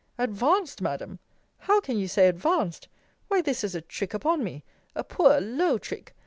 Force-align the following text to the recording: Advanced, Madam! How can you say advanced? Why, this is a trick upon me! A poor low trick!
Advanced, 0.17 0.81
Madam! 0.81 1.19
How 1.59 1.79
can 1.79 1.99
you 1.99 2.07
say 2.07 2.27
advanced? 2.27 2.87
Why, 3.27 3.41
this 3.43 3.63
is 3.63 3.75
a 3.75 3.81
trick 3.81 4.15
upon 4.15 4.43
me! 4.43 4.63
A 4.95 5.03
poor 5.03 5.39
low 5.39 5.77
trick! 5.77 6.15